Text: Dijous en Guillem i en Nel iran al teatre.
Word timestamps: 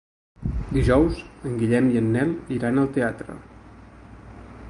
Dijous 0.77 1.19
en 1.49 1.59
Guillem 1.59 1.91
i 1.97 2.01
en 2.01 2.09
Nel 2.17 2.33
iran 2.57 2.81
al 2.85 2.91
teatre. 2.97 3.37